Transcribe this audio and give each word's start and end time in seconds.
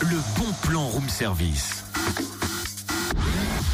le 0.00 0.16
bon 0.38 0.52
plan 0.62 0.86
room 0.86 1.08
service. 1.08 1.84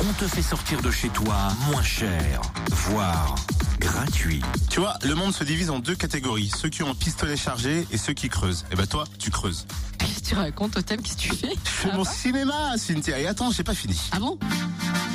On 0.00 0.12
te 0.14 0.26
fait 0.26 0.42
sortir 0.42 0.82
de 0.82 0.90
chez 0.90 1.08
toi 1.08 1.36
moins 1.70 1.82
cher, 1.82 2.40
voire 2.70 3.36
gratuit. 3.78 4.42
Tu 4.70 4.80
vois, 4.80 4.98
le 5.04 5.14
monde 5.14 5.32
se 5.32 5.44
divise 5.44 5.70
en 5.70 5.78
deux 5.78 5.94
catégories. 5.94 6.50
Ceux 6.54 6.68
qui 6.68 6.82
ont 6.82 6.90
un 6.90 6.94
pistolet 6.94 7.36
chargé 7.36 7.86
et 7.90 7.98
ceux 7.98 8.12
qui 8.12 8.28
creusent. 8.28 8.64
Et 8.72 8.76
ben 8.76 8.86
toi, 8.86 9.04
tu 9.18 9.30
creuses. 9.30 9.66
Qu'est-ce 9.98 10.20
que 10.20 10.28
tu 10.28 10.34
racontes, 10.34 10.72
Totem? 10.72 11.00
Qu'est-ce 11.00 11.16
que 11.16 11.22
tu 11.22 11.34
fais? 11.34 11.54
Je 11.64 11.70
fais 11.70 11.92
mon 11.92 12.04
cinéma, 12.04 12.76
Cynthia. 12.76 13.18
Et 13.18 13.26
attends, 13.26 13.50
j'ai 13.50 13.64
pas 13.64 13.74
fini. 13.74 13.98
Ah 14.12 14.18
bon? 14.18 14.38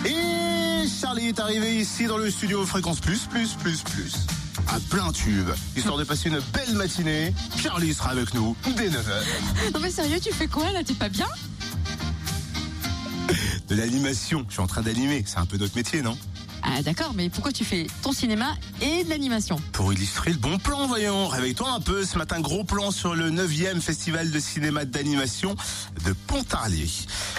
Et 0.06 0.88
Charlie 0.88 1.28
est 1.28 1.40
arrivé 1.40 1.76
ici 1.76 2.06
dans 2.06 2.18
le 2.18 2.30
studio 2.32 2.66
Fréquence 2.66 3.00
Plus, 3.00 3.26
Plus, 3.26 3.54
Plus, 3.54 3.82
Plus. 3.82 4.14
À 4.74 4.80
plein 4.90 5.12
tube. 5.12 5.50
Histoire 5.76 5.98
de 5.98 6.06
passer 6.06 6.30
une 6.30 6.40
belle 6.54 6.76
matinée. 6.76 7.34
Charlie 7.58 7.94
sera 7.94 8.12
avec 8.12 8.34
nous 8.34 8.56
dès 8.78 8.88
9h. 8.88 9.74
Non 9.74 9.82
mais 9.82 9.92
sérieux, 9.92 10.20
tu 10.22 10.32
fais 10.32 10.48
quoi 10.48 10.72
là? 10.72 10.82
T'es 10.82 10.94
pas 10.94 11.10
bien? 11.10 11.28
De 13.68 13.76
l'animation. 13.76 14.46
Je 14.48 14.54
suis 14.54 14.62
en 14.62 14.68
train 14.68 14.82
d'animer. 14.82 15.26
C'est 15.28 15.40
un 15.40 15.46
peu 15.46 15.58
notre 15.58 15.76
métier, 15.76 16.02
non? 16.02 16.18
Ah 16.64 16.82
d'accord, 16.84 17.14
mais 17.16 17.30
pourquoi 17.30 17.52
tu 17.52 17.66
fais 17.66 17.88
ton 18.02 18.12
cinéma 18.12 18.56
et 18.82 19.04
de 19.04 19.10
l'animation 19.10 19.60
Pour 19.72 19.92
illustrer 19.94 20.32
le 20.32 20.38
bon 20.38 20.58
plan, 20.58 20.88
voyons. 20.88 21.28
Réveille-toi 21.28 21.70
un 21.70 21.80
peu. 21.80 22.06
Ce 22.06 22.18
matin, 22.18 22.40
gros 22.40 22.64
plan 22.64 22.92
sur 22.92 23.16
le 23.16 23.32
9e 23.32 23.82
festival 23.82 24.32
de 24.32 24.40
cinéma 24.40 24.86
d'animation 24.86 25.56
de 26.06 26.14
Pontarlier. 26.28 26.90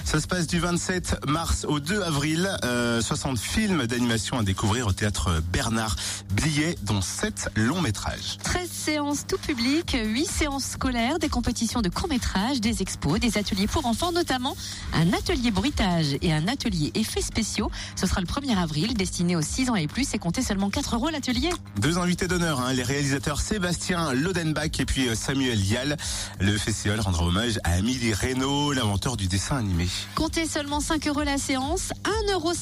Ça 0.05 0.21
se 0.21 0.27
passe 0.27 0.47
du 0.47 0.59
27 0.59 1.27
mars 1.27 1.65
au 1.69 1.81
2 1.81 2.03
avril. 2.03 2.51
Euh, 2.65 3.01
60 3.01 3.39
films 3.39 3.87
d'animation 3.87 4.39
à 4.39 4.43
découvrir 4.43 4.87
au 4.87 4.93
théâtre 4.93 5.41
Bernard 5.53 5.97
Blier, 6.33 6.77
dont 6.83 7.01
7 7.01 7.51
longs 7.57 7.81
métrages. 7.81 8.39
13 8.43 8.71
séances 8.71 9.27
tout 9.27 9.39
public, 9.39 9.97
8 10.03 10.27
séances 10.27 10.65
scolaires, 10.65 11.19
des 11.19 11.29
compétitions 11.29 11.81
de 11.81 11.89
court-métrage, 11.89 12.61
des 12.61 12.83
expos, 12.83 13.21
des 13.21 13.39
ateliers 13.39 13.67
pour 13.67 13.87
enfants, 13.87 14.13
notamment 14.13 14.57
un 14.93 15.13
atelier 15.13 15.51
bruitage 15.51 16.17
et 16.23 16.33
un 16.33 16.49
atelier 16.49 16.91
effets 16.95 17.23
spéciaux. 17.23 17.71
Ce 17.97 18.07
sera 18.07 18.21
le 18.21 18.27
1er 18.27 18.57
avril, 18.57 18.95
destiné 19.13 19.37
aux 19.37 19.43
6 19.43 19.69
ans 19.69 19.77
et 19.77 19.87
plus 19.89 20.15
et 20.15 20.19
comptez 20.19 20.41
seulement 20.41 20.71
4 20.71 20.95
euros 20.95 21.11
l'atelier. 21.11 21.51
Deux 21.79 21.99
invités 21.99 22.27
d'honneur, 22.29 22.61
hein, 22.61 22.73
les 22.73 22.83
réalisateurs 22.83 23.43
Sébastien 23.43 24.15
Lodenbach 24.15 24.81
et 24.81 24.87
puis 24.87 25.07
euh, 25.11 25.15
Samuel 25.15 25.63
Yal. 25.63 25.99
Le 26.41 26.57
festival 26.57 26.99
rendra 26.99 27.27
hommage 27.27 27.59
à 27.63 27.73
Amélie 27.73 28.15
Reynaud, 28.15 28.73
l'inventeur 28.73 29.19
du 29.19 29.27
dessin 29.27 29.59
animé. 29.59 29.87
Comptez 30.15 30.47
seulement 30.47 30.81
5 30.81 31.07
euros 31.09 31.25
la 31.25 31.37
séance, 31.37 31.93
1,50 32.31 32.33
euros 32.33 32.55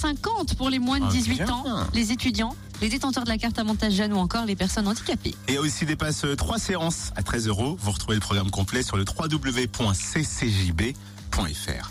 pour 0.58 0.70
les 0.70 0.80
moins 0.80 0.98
de 0.98 1.04
Ah, 1.08 1.12
18 1.12 1.34
bien. 1.36 1.48
ans, 1.50 1.86
les 1.94 2.10
étudiants, 2.10 2.56
les 2.82 2.88
détenteurs 2.88 3.22
de 3.22 3.28
la 3.28 3.38
carte 3.38 3.56
à 3.60 3.62
montage 3.64 3.92
jeune 3.92 4.12
ou 4.12 4.16
encore 4.18 4.44
les 4.44 4.56
personnes 4.56 4.88
handicapées. 4.88 5.36
Et 5.46 5.56
aussi 5.56 5.86
des 5.86 5.94
passes 5.94 6.24
euh, 6.24 6.34
trois 6.34 6.58
séances 6.58 7.12
à 7.14 7.22
13 7.22 7.46
euros. 7.46 7.76
Vous 7.80 7.92
retrouvez 7.92 8.16
le 8.16 8.20
programme 8.20 8.50
complet 8.50 8.82
sur 8.82 8.96
le 8.96 9.04
www.ccjb.fr. 9.04 10.90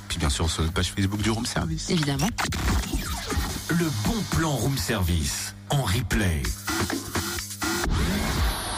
Puis 0.09 0.19
bien 0.19 0.29
sûr 0.29 0.49
sur 0.49 0.63
notre 0.63 0.73
page 0.73 0.91
Facebook 0.91 1.21
du 1.21 1.29
Room 1.29 1.45
Service. 1.45 1.89
Évidemment. 1.89 2.27
Le 3.69 3.85
bon 4.03 4.19
plan 4.35 4.49
room 4.49 4.75
service 4.77 5.53
en 5.69 5.83
replay. 5.83 6.41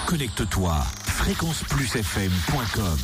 Connecte-toi 0.05 0.75
fréquenceplusfm.com 1.05 3.01